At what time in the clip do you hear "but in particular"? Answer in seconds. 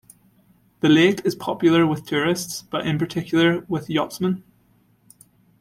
2.63-3.59